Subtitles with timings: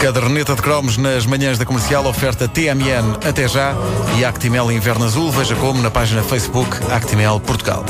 [0.00, 3.74] Caderneta de cromos nas manhãs da comercial, oferta TMN até já
[4.16, 5.32] e Actimel Inverno Azul.
[5.32, 7.84] Veja como na página Facebook Actimel Portugal.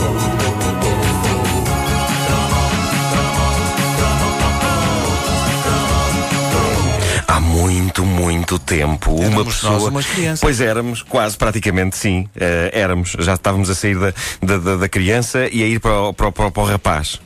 [7.56, 9.72] Muito, muito tempo, uma Éramos pessoa.
[9.74, 10.40] nós crianças.
[10.40, 12.28] Pois éramos, quase, praticamente, sim.
[12.36, 13.16] Eh, éramos.
[13.18, 16.32] Já estávamos a sair da, da, da- criança e a ir para, o- para o-
[16.32, 17.20] para o rapaz.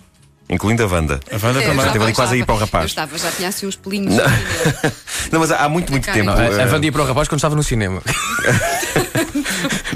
[0.50, 1.20] Incluindo a Wanda.
[1.30, 1.76] A Wanda Eu também.
[1.80, 2.86] já Esteve ali quase a ir para o Eu rapaz.
[2.86, 4.16] estava, já tinha assim uns pelinhos.
[5.30, 6.26] Não, mas há muito, muito tempo.
[6.26, 6.42] cara.
[6.56, 8.02] A, a eh, Wanda ia para o rapaz quando estava no cinema.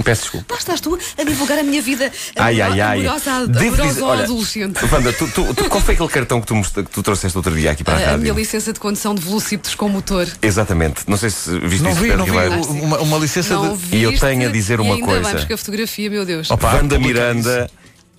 [0.04, 0.54] Peço desculpa.
[0.54, 3.00] Lá estás tu a divulgar a minha vida Ai, ai, ai.
[3.00, 4.78] amorosa, amorosa dizer- olha, adolescente.
[4.92, 7.70] Wanda, tu, tu- tu- qual foi aquele cartão que tu, que tu trouxeste outro dia
[7.70, 8.34] aqui para a, A, a minha rádio?
[8.34, 10.28] licença de condução de velocípedos com motor.
[10.42, 11.02] Exatamente.
[11.08, 12.32] Não sei se viste Não isso, vi, não vi
[12.82, 13.97] uma, uma licença Não de.
[13.97, 15.22] E eu tenho a dizer uma ainda coisa.
[15.22, 16.50] Vai buscar a fotografia, meu Deus.
[16.50, 17.70] Opa, Wanda Miranda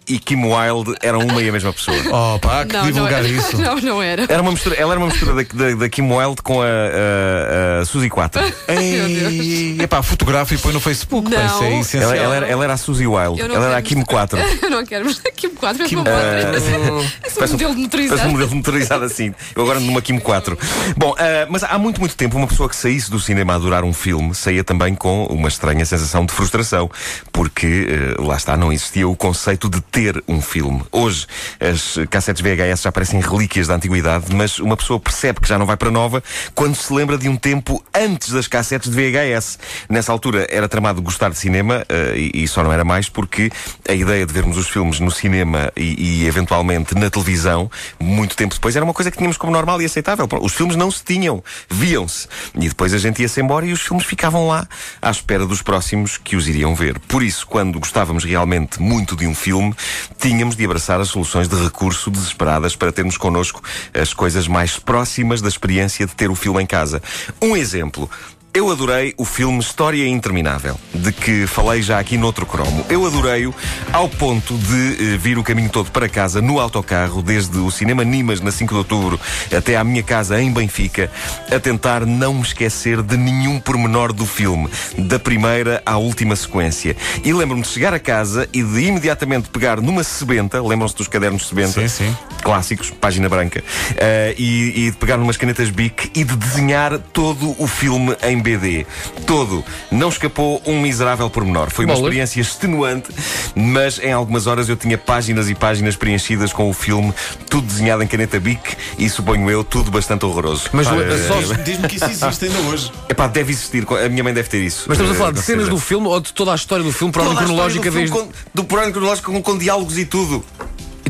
[0.08, 1.96] e Kim Wilde eram uma e a mesma pessoa.
[2.36, 3.28] Oh, pá, que divulgar não, era.
[3.28, 3.58] isso.
[3.66, 4.26] Não, não era.
[4.30, 7.82] Era uma mistura, ela era uma mistura da, da, da Kim Wilde com a, a,
[7.82, 8.42] a Suzy 4.
[8.68, 11.30] Ei, epá, fotografa e põe no Facebook.
[11.32, 11.80] Pá, isso é Não.
[11.82, 12.14] essencial.
[12.14, 14.38] Ela, ela era, ela era a Suzy Wilde, não ela era a Kim 4.
[14.62, 16.50] Eu não quero, mas a Kim 4 é Kim- uma Ah, boa.
[16.58, 18.28] Esse modelo Parece motorizado.
[18.28, 19.34] um modelo motorizado assim.
[19.56, 20.58] Eu agora numa Kim 4.
[20.98, 23.84] Bom, ah, mas há muito, muito tempo, uma pessoa que saísse do cinema a adorar
[23.84, 26.90] um filme saía também com uma estranha sensação de frustração,
[27.32, 30.84] porque ah, lá está, não existia o conceito de ter um filme.
[30.92, 31.26] Hoje,
[31.58, 35.66] as cassetes VHS já parecem relíquias da antiguidade, mas uma pessoa percebe que já não
[35.66, 36.22] vai para nova
[36.54, 39.58] quando se lembra de um tempo antes das cassetes de VHS.
[39.88, 43.50] Nessa altura era tramado gostar de cinema ah, e, e só não era mais porque
[43.88, 48.54] a ideia de vermos os filmes no cinema e, e, eventualmente na televisão, muito tempo
[48.54, 50.28] depois, era uma coisa que tínhamos como normal e aceitável.
[50.42, 52.28] Os filmes não se tinham, viam-se.
[52.54, 54.68] E depois a gente ia-se embora e os filmes ficavam lá
[55.02, 57.00] à espera dos próximos que os iriam ver.
[57.00, 59.74] Por isso, quando gostávamos realmente muito de um filme,
[60.20, 63.62] tínhamos de abraçar as soluções de recurso desesperadas para termos connosco
[63.94, 67.02] as coisas mais próximas da experiência de ter o filme em casa.
[67.42, 68.10] Um exemplo.
[68.56, 72.86] Eu adorei o filme História Interminável, de que falei já aqui noutro cromo.
[72.90, 73.54] Eu adorei-o
[73.92, 78.06] ao ponto de eh, vir o caminho todo para casa no autocarro, desde o cinema
[78.06, 79.20] Nimas na 5 de outubro
[79.54, 81.12] até à minha casa em Benfica,
[81.52, 86.96] a tentar não me esquecer de nenhum pormenor do filme, da primeira à última sequência.
[87.26, 91.46] E lembro-me de chegar a casa e de imediatamente pegar numa sebenta, lembram-se dos cadernos
[91.50, 91.82] sebenta?
[91.82, 92.18] Sim, sim.
[92.42, 93.62] clássicos, página branca,
[93.98, 98.45] eh, e, e de pegar numas canetas Bic e de desenhar todo o filme em
[98.46, 98.86] BD.
[99.26, 99.66] Todo.
[99.92, 101.72] Não escapou um miserável pormenor.
[101.72, 102.08] Foi uma Bolas.
[102.08, 103.10] experiência extenuante,
[103.56, 107.12] mas em algumas horas eu tinha páginas e páginas preenchidas com o filme,
[107.50, 110.70] tudo desenhado em caneta Bic e, suponho eu, tudo bastante horroroso.
[110.72, 112.92] Mas Pá, eh, só- Diz-me que isso existe ainda hoje.
[113.10, 113.86] Epá, deve existir.
[114.06, 114.86] A minha mãe deve ter isso.
[114.88, 116.84] Mas estamos a Eh, falar de com cenas do filme ou de toda a história
[116.84, 118.26] do filme, por ordem cronológica do, filme desde.
[118.28, 120.46] com, do por ordem cronológica com, com diálogos e tudo.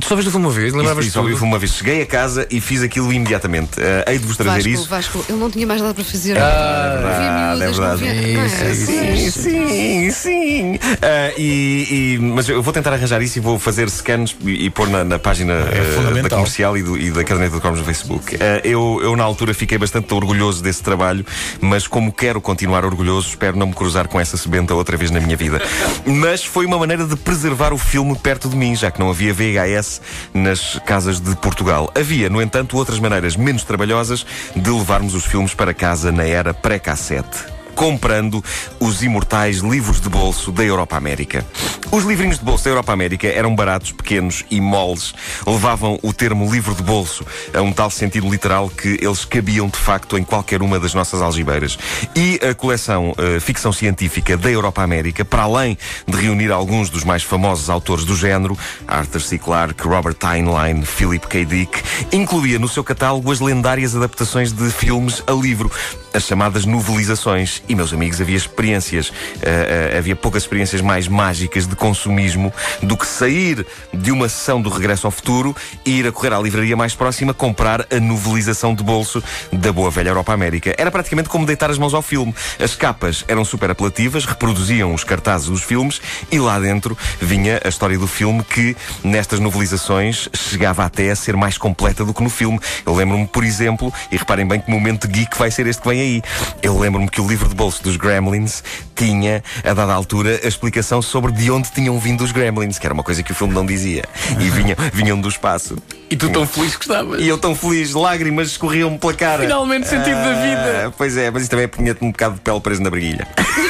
[0.05, 0.71] Tu só viste o filme uma vez?
[0.71, 1.71] Lembravas de só vi o filme uma vez.
[1.73, 3.81] Cheguei a casa e fiz aquilo imediatamente.
[3.81, 4.87] Eh, hei de vos trazer Vasco, isso.
[4.87, 6.37] Vasco, ele não tinha mais nada para fazer.
[6.37, 8.05] Ah, é não verdade.
[8.07, 8.71] é,
[9.15, 9.67] isso, sim.
[9.67, 10.79] Sim, sim.
[11.01, 14.69] Ah, e, e- mas eu vou tentar arranjar isso e vou fazer scans e, e
[14.69, 16.29] pôr na, na página ah, da fundamental.
[16.37, 18.37] comercial e, do- e da caderneta de cromos no Facebook.
[18.63, 21.25] Eu, eu, na altura, fiquei bastante orgulhoso desse trabalho,
[21.59, 25.19] mas como quero continuar orgulhoso, espero não me cruzar com essa sebenta outra vez na
[25.19, 25.59] minha vida.
[26.05, 29.33] Mas foi uma maneira de preservar o filme perto de mim, já que não havia
[29.33, 29.94] VHS
[30.33, 31.91] nas casas de Portugal.
[31.95, 34.25] Havia, no entanto, outras maneiras menos trabalhosas
[34.55, 38.43] de levarmos os filmes para casa na era pré-cassete comprando
[38.79, 41.45] os imortais livros de bolso da Europa América.
[41.91, 45.13] Os livrinhos de bolso da Europa América eram baratos, pequenos e moles.
[45.45, 49.77] Levavam o termo livro de bolso a um tal sentido literal que eles cabiam de
[49.77, 51.77] facto em qualquer uma das nossas algibeiras.
[52.15, 57.03] E a coleção eh, ficção científica da Europa América, para além de reunir alguns dos
[57.03, 58.57] mais famosos autores do género,
[58.87, 59.37] Arthur C.
[59.37, 61.45] Clarke, Robert Heinlein, Philip K.
[61.45, 65.71] Dick, incluía no seu catálogo as lendárias adaptações de filmes a livro,
[66.13, 67.61] as chamadas novelizações.
[67.67, 72.95] E, meus amigos, havia experiências, eh, eh, havia poucas experiências mais mágicas de consumismo do
[72.95, 76.75] que sair de uma sessão do Regresso ao Futuro e ir a correr à livraria
[76.75, 80.75] mais próxima comprar a novelização de bolso da boa velha Europa América.
[80.77, 82.33] Era praticamente como deitar as mãos ao filme.
[82.59, 86.01] As capas eram super apelativas, reproduziam os cartazes dos filmes
[86.31, 91.35] e lá dentro vinha a história do filme que, nestas novelizações, chegava até a ser
[91.35, 92.59] mais completa do que no filme.
[92.85, 96.01] Eu lembro-me, por exemplo, e reparem bem que momento geek vai ser este que vem
[96.01, 96.21] aí.
[96.61, 98.61] Eu lembro-me que o livro de de bolso dos Gremlins
[98.93, 102.93] tinha, a dada altura, a explicação sobre de onde tinham vindo os Gremlins, que era
[102.93, 104.03] uma coisa que o filme não dizia.
[104.39, 105.77] E vinham, vinham do espaço.
[106.09, 107.21] E tu tão feliz que estavas.
[107.21, 109.43] E eu tão feliz, lágrimas escorriam-me pela cara.
[109.43, 110.87] Finalmente sentido da vida.
[110.87, 113.25] Ah, Pois é, mas isso também punha-te um bocado de pele preso na briguilha.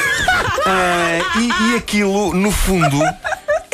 [0.68, 3.00] Ah, e, e aquilo, no fundo,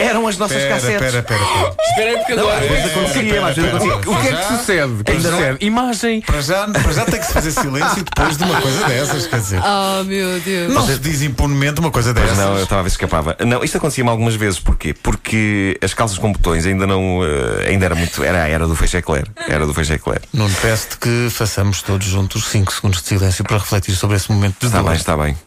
[0.01, 0.99] eram as nossas Pera, cassetes.
[0.99, 1.75] pera, pera, pera.
[1.91, 2.57] Espera aí, porque agora.
[2.57, 3.97] Às vezes acontecia, às vezes pera, acontecia.
[3.97, 4.11] pera.
[4.11, 4.91] O que é que sucede?
[4.93, 5.57] O que é não- sucede?
[5.65, 6.21] Imagem.
[6.21, 9.39] Para já, para já tem que se fazer silêncio depois de uma coisa dessas, quer
[9.39, 9.61] dizer.
[9.63, 10.73] Oh, meu Deus.
[10.73, 12.37] Não se diz impunemente uma coisa Mas dessas.
[12.37, 13.35] não, eu estava a ver se escapava.
[13.45, 14.59] Não, isto acontecia-me algumas vezes.
[14.59, 14.93] Porquê?
[14.93, 17.21] Porque as calças com botões ainda não.
[17.23, 18.23] eh, ainda era muito.
[18.23, 19.27] Era a era do feixe eclair.
[19.47, 20.21] Era do feixe eclair.
[20.33, 24.55] Nuno, peço-te que façamos todos juntos 5 segundos de silêncio para refletir sobre esse momento
[24.59, 24.89] de Está dor.
[24.89, 25.37] bem, está bem.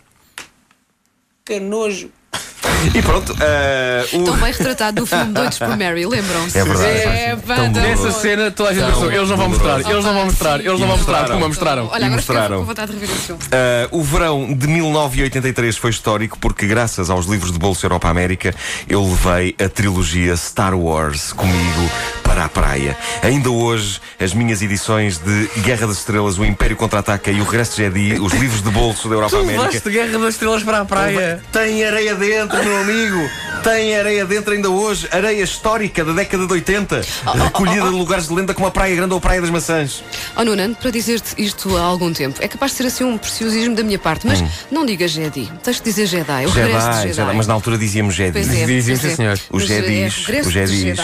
[1.45, 2.09] Que nojo.
[2.95, 6.59] E pronto, eh, o- bem retratado no filme Doidos por Mary, lembram-se?
[6.59, 6.89] É verdade.
[6.89, 7.81] É, banda.
[7.81, 10.81] Nessa cena, toda a gente pensou: eles não vão mostrar, eles não vão mostrar, eles
[10.81, 11.85] não vão mostrar, como a mostraram.
[11.87, 12.59] Olha, agora mostraram.
[12.59, 13.43] com vontade de rever esse filme.
[13.43, 18.55] Uh, o verão de 1983 foi histórico porque, graças aos livros de Bolsa Europa América,
[18.89, 21.91] eu levei a trilogia Star Wars comigo
[22.35, 22.97] para a praia.
[23.23, 27.77] Ainda hoje, as minhas edições de Guerra das Estrelas, O Império Contra-Ataca e O Regresso
[27.77, 29.63] de Jedi, os livros de bolso da Europa Tu América.
[29.67, 31.41] levaste Guerra das Estrelas para a praia.
[31.53, 33.31] Tem areia dentro, meu amigo.
[33.63, 35.07] Tem areia dentro ainda hoje.
[35.13, 37.03] Areia histórica da década de 80.
[37.45, 40.03] Recolhida de lugares de lenda como a Praia Grande ou a Praia das Maçãs.
[40.37, 43.77] Oh, Nunan, para dizer-te isto há algum tempo, é capaz de ser assim um preciosismo
[43.77, 44.43] da minha parte, mas
[44.73, 46.93] não digas Jedi, tens de dizer Jedi, o regresso de Hum.
[46.95, 47.15] Jedi, Jedi.
[47.15, 47.37] Jedi.
[47.37, 48.33] Mas na altura dizíamos Jedi.
[48.33, 49.39] Pois é, Dizem, pois sim, senhor.
[49.53, 50.99] Os é Jedis, os Jedis.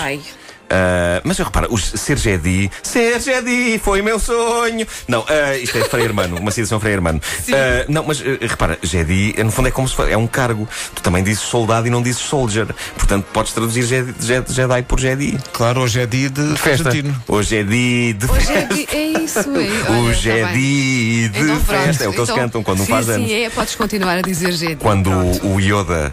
[0.71, 4.87] Ah, mas eu repara, os, ser Jedi, ser Jedi foi meu sonho.
[5.09, 7.21] Não, ah, isto é Frei Hermano, uma citação Frei Hermano.
[7.53, 10.69] Ah, não, mas repara, Jedi, no fundo é como se fosse, é um cargo.
[10.95, 12.69] Tu também dizes soldado e não dizes soldier.
[12.97, 15.39] Portanto, podes traduzir Jedi, Jedi, Jedi por Jedi.
[15.53, 16.89] Claro, hoje é dia de Festa.
[16.89, 17.23] argentino.
[17.27, 18.75] Hoje é dia de Hoje festa.
[18.75, 19.43] é, é isso, é.
[19.91, 21.29] O olha, tá Jedi bem.
[21.31, 22.05] de Então, pronto, festa.
[22.05, 23.31] É o que eles então- cantam quando não sim, faz sim, anos.
[23.33, 24.77] é, podes continuar a dizer Jedi.
[24.77, 25.47] Quando Pronto.
[25.49, 26.13] o Yoda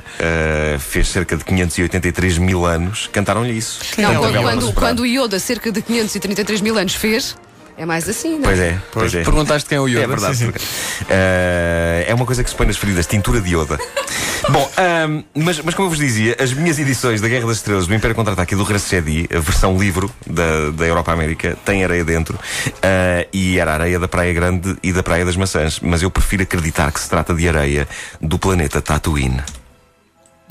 [0.80, 3.80] fez cerca de 583 mil anos, cantaram-lhe isso.
[3.98, 7.36] Não, Portanto, quando, quando, Yoda, cerca de 533 mil anos, fez,
[7.78, 9.24] é mais assim, não Pois é, pois é.
[9.24, 10.02] Perguntaste quem é o Yoda.
[10.02, 10.36] É verdade.
[10.36, 10.52] Sim, sim.
[10.52, 10.66] porque,
[11.10, 13.78] eh, é uma coisa que se põe nas feridas, tintura de ioda.
[14.50, 17.86] Bom, ahm, mas, mas como eu vos dizia, as minhas edições da Guerra das Estrelas,
[17.86, 22.04] do Império Contra-Ataque e do Jedi, a versão livro da, da Europa América, tem areia
[22.04, 22.40] dentro.
[22.82, 25.80] ah, e era a areia da Praia Grande e da Praia das Maçãs.
[25.80, 27.88] Mas eu prefiro acreditar que se trata de areia
[28.20, 29.42] do planeta Tatooine.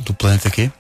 [0.05, 0.71] Do planeta aqui?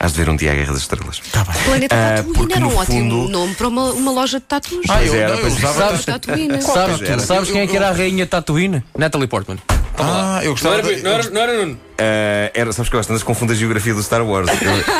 [0.00, 1.20] Hás de ver um dia a Guerra das Estrelas.
[1.24, 1.54] Está bem.
[1.64, 4.44] Planeta Ah, Tatooine porque era um no ótimo fundo- nome para uma, uma loja de
[4.46, 4.86] tatuos.
[4.88, 5.74] Ah, eu, era, não, eu pois usava.
[5.78, 6.62] Sabes, Tatooine.
[6.62, 7.18] Sabes, era.
[7.20, 8.82] sabes quem é que era a rainha Tatooine?
[8.98, 9.58] Natalie Portman.
[9.96, 10.82] Ah, eu gostava.
[10.82, 11.74] de- não era Nuno?
[11.74, 14.50] Uh, era, sabes que eu às tantas confundo a geografia do Star Wars.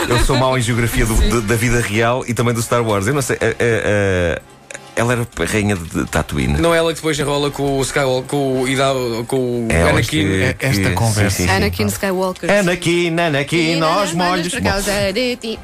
[0.09, 2.81] Eu, eu sou mau em geografia do- de- da vida real e também do Star
[2.83, 3.09] Wars.
[3.09, 3.35] Eu não sei.
[3.37, 4.54] uh, uh, uh,
[4.97, 6.59] ela era a rainha de Tatooine.
[6.61, 8.93] Não é ela que depois enrola com o Skywalker, com o, e dá-
[9.27, 10.09] com o É, Anakin.
[10.09, 11.37] que- É esta que- conversa.
[11.37, 11.55] sim, sim, sim.
[11.57, 12.51] Anakin Skywalker.
[12.51, 14.49] Anakin, Anakin, nós molhos.
[14.53, 15.59] Por causa de ti.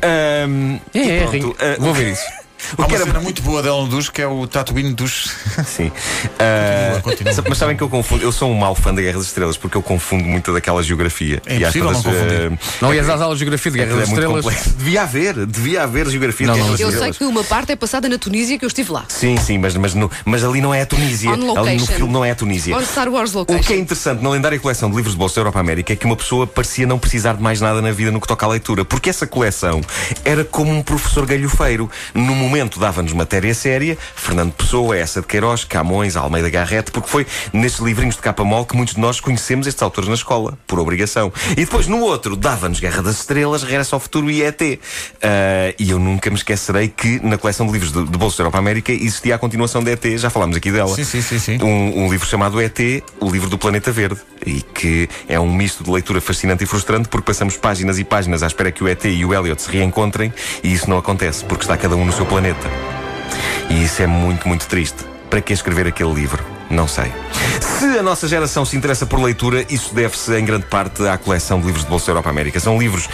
[0.49, 2.23] um, É, é, uh, Vou ver isso.
[2.78, 5.30] O Há que uma era cena muito boa dela no que é o Tatooine dos.
[5.66, 5.86] Sim.
[5.88, 5.92] Uh,
[6.94, 7.32] Continua, continua.
[7.34, 8.22] sa- Mas sabem que eu confundo.
[8.24, 11.42] Eu sou um mau fã da Guerra das Estrelas porque eu confundo muito daquela geografia.
[11.46, 12.52] É E às impossível não confundir.
[12.52, 14.12] uh, Não ias às aulas de geografia de Guerra aquilo das é
[14.52, 14.74] Estrelas.
[14.76, 17.18] Devia haver, devia haver geografia Não, de não, Guerra das Eu sei Estrelas.
[17.18, 19.04] que uma parte é passada na Tunísia que eu estive lá.
[19.08, 21.30] Sim, sim, mas, mas, no- mas ali não é a Tunísia.
[21.30, 21.86] On Ali no location.
[21.86, 22.76] filme não é a Tunísia.
[22.76, 23.74] On Star Wars O que é Location.
[23.80, 26.46] interessante na lendária coleção de livros de bolsa da Europa América é que uma pessoa
[26.46, 29.26] parecia não precisar de mais nada na vida no que toca à leitura, porque essa
[29.26, 29.80] coleção
[30.24, 31.90] era como um professor galhofeiro.
[32.14, 37.26] No momento dava-nos matéria séria, Fernando Pessoa, essa de Queiroz, Camões, Almeida Garrett, porque foi
[37.52, 40.79] nestes livrinhos de capa mole que muitos de nós conhecemos estes autores na escola, por
[40.79, 41.32] obrigação.
[41.53, 44.60] E depois no outro dava-nos Guerra das Estrelas, Regresso ao Futuro e ET.
[45.22, 48.58] Ah, e eu nunca me esquecerei que na coleção de livros de, de bolsa Europa
[48.58, 51.58] América existia a continuação de ET, já falámos aqui dela Sim, sim, sim, sim.
[51.63, 52.79] um, um livro chamado ET,
[53.20, 57.09] o livro do planeta verde, e que é um misto de leitura fascinante e frustrante
[57.09, 60.32] porque passamos páginas e páginas à espera que o ET e o Elliot se reencontrem
[60.63, 62.69] e isso não acontece porque está cada um no seu planeta.
[63.69, 65.05] E isso é muito, muito triste.
[65.29, 66.59] Para que escrever aquele livro?
[66.70, 67.12] Não sei.
[67.60, 71.58] Se a nossa geração se interessa por leitura, isso deve-se em grande parte à coleção
[71.60, 72.60] de livros de Bolsa Europa América.
[72.60, 73.08] São livros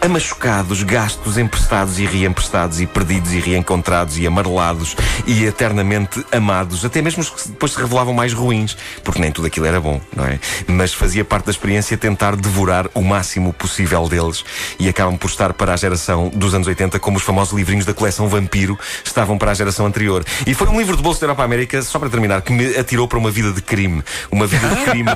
[0.00, 7.02] amachucados, gastos, emprestados e reemprestados, e perdidos e reencontrados, e amarelados, e eternamente amados, até
[7.02, 10.24] mesmo os que depois se revelavam mais ruins, porque nem tudo aquilo era bom, não
[10.24, 10.38] é?
[10.66, 14.42] Mas fazia parte da experiência tentar devorar o máximo possível deles,
[14.78, 17.92] e acabam por estar para a geração dos anos 80, como os famosos livrinhos da
[17.92, 20.24] coleção Vampiro estavam para a geração anterior.
[20.46, 23.18] E foi um livro de bolsa Europa América, só para terminar, que me atirou para
[23.18, 24.02] uma vida de crime.
[24.30, 25.10] Uma vida de crime.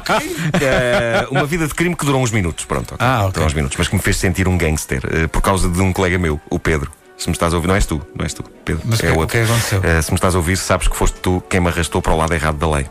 [0.61, 2.95] eh, uma vida de crime que durou uns minutos, pronto.
[2.95, 3.07] ok.
[3.07, 3.33] Ah, ok.
[3.33, 5.93] Durou uns minutos, mas que me fez sentir um gangster, eh, por causa de um
[5.93, 6.91] colega meu, o Pedro.
[7.17, 8.83] Se me estás a ouvir, não és tu, não és tu, Pedro.
[8.85, 9.25] Mas é que- outro.
[9.25, 9.79] o que aconteceu?
[9.79, 12.17] Uh, se me estás a ouvir, sabes que foste tu quem me arrastou para o
[12.17, 12.85] lado errado da lei.
[12.85, 12.89] Uh,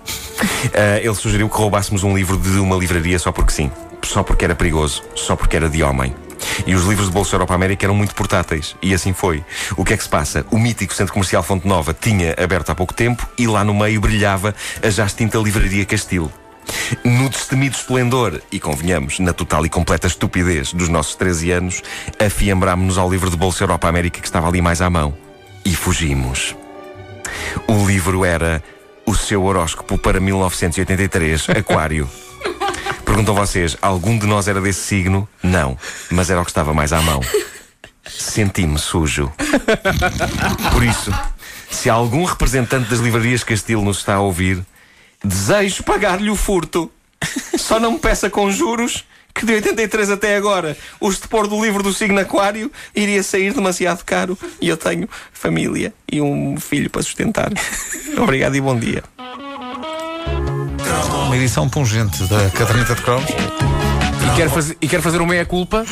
[1.04, 3.70] ele sugeriu que roubássemos um livro de uma livraria só porque sim.
[4.02, 5.04] Só porque era perigoso.
[5.14, 6.16] Só porque era de homem.
[6.66, 8.76] E os livros de Bolsa Europa América eram muito portáteis.
[8.82, 9.44] E assim foi.
[9.76, 10.46] O que é que se passa?
[10.52, 14.02] O mítico Centro Comercial Fonte Nova tinha aberto há pouco tempo e lá no meio
[14.02, 16.32] brilhava a já extinta Livraria Castil.
[17.04, 21.84] No destemido esplendor, e convenhamos, na total e completa estupidez dos nossos 13 anos,
[22.24, 25.14] afiambrámos-nos ao livro de Bolsa Europa América que estava ali mais à mão.
[25.66, 26.56] E fugimos.
[27.68, 28.64] O livro era
[29.06, 32.10] O seu horóscopo para 1983, Aquário.
[33.14, 35.30] Perguntam vocês, algum de nós era desse signo?
[35.44, 35.78] Não,
[36.10, 37.22] mas era o que estava mais à mão.
[38.04, 39.32] Senti-me sujo.
[40.72, 41.12] Por isso,
[41.70, 44.66] se algum representante das livrarias Castilo nos está a ouvir,
[45.24, 46.92] desejo pagar-lhe o furto.
[47.56, 51.64] Só não me peça com juros que de 83 até agora os de pôr do
[51.64, 56.90] livro do signo Aquário iria sair demasiado caro e eu tenho família e um filho
[56.90, 57.52] para sustentar.
[58.18, 59.04] Obrigado e bom dia.
[61.34, 63.28] Uma edição pungente da caderneta de cromos.
[63.28, 65.84] E quero fazer, e fazer uma meia-culpa.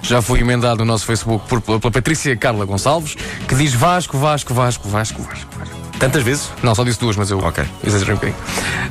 [0.00, 3.14] Já foi emendado no nosso Facebook por, pela Patrícia Carla Gonçalves,
[3.46, 5.50] que diz Vasco, Vasco, Vasco, Vasco, Vasco.
[5.58, 5.79] Vasco.
[6.00, 6.50] Tantas vezes?
[6.62, 7.62] Não, só disse duas, mas eu Ok.
[7.84, 8.38] exagerei um bocadinho.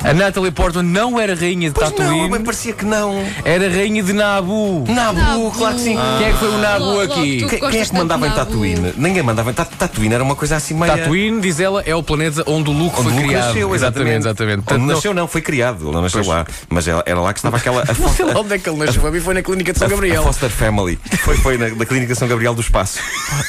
[0.04, 3.22] A Natalie Portman não era rainha de Pois não, Tatooine, bem parecia que não.
[3.44, 4.84] era rainha de Nabu.
[4.88, 5.50] Nabu, Nabu.
[5.50, 5.98] claro que sim.
[6.18, 7.38] Quem é que foi o Nabu Logo, logo aqui?
[7.42, 7.48] tu.
[7.48, 8.74] Quem, quem é gostas que mandava em tanto de Nabu?
[8.76, 8.94] Tatooine?
[8.96, 10.96] Ninguém mandava em Tat- Tatooine, era uma coisa assim meio.
[10.96, 13.46] Tatooine, diz ela, é o planeta onde o Luke Onde foi o Luke criado.
[13.48, 14.62] nasceu, exatamente, exatamente.
[14.72, 15.84] Onde não- nasceu, não, foi criado.
[15.86, 16.28] Ele não nasceu Pois.
[16.28, 16.46] lá.
[16.68, 17.82] Mas era, era lá que estava aquela.
[17.82, 19.04] A, Sei lá a, onde é que ele nasceu.
[19.06, 20.22] A mim foi na clínica de São a Gabriel.
[20.22, 20.96] Foster Family.
[21.24, 22.98] Foi, foi na, da Clínica São Gabriel do Espaço.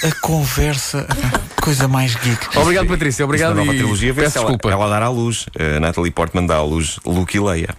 [0.03, 1.06] A conversa,
[1.62, 2.58] coisa mais geek.
[2.58, 3.24] Obrigado, Patrícia.
[3.24, 3.56] Obrigado.
[3.56, 4.70] Nova e trilogia peço ela, desculpa.
[4.70, 5.46] ela dará à luz.
[5.58, 7.70] A Natalie Portman dá à luz Luke e Leia.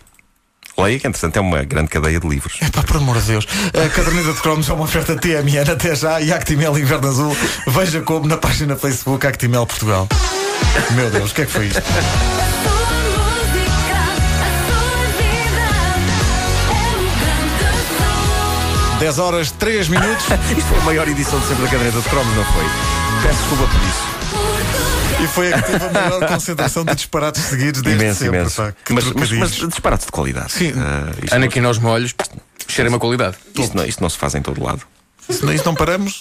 [0.78, 2.56] Leia, que entretanto é uma grande cadeia de livros.
[2.62, 3.46] Epá, por amor de Deus.
[3.74, 7.36] A caderneta de cromos é uma oferta TMN até já e Actimel Inverno Azul.
[7.66, 10.08] Veja como na página Facebook Actimel Portugal.
[10.92, 11.82] Meu Deus, o que é que foi isto?
[19.02, 20.24] 10 horas 3 minutos
[20.56, 22.64] Isto foi a maior edição de sempre da caderneta de cromos, não foi?
[23.24, 25.24] Peço desculpa por isso.
[25.24, 28.38] e foi a que teve a maior concentração de disparates seguidos desde Imenso, sempre.
[28.38, 28.62] imenso.
[28.62, 28.72] pá.
[28.84, 30.52] Que Mas, mas, mas disparates de qualidade.
[30.52, 30.72] Sim.
[31.20, 32.14] Isto, Ana aqui nós molhos,
[32.68, 33.36] cheira uma qualidade.
[33.58, 34.82] isto, não, isto não se faz em todo lado.
[35.28, 36.20] Se não- isso não paramos,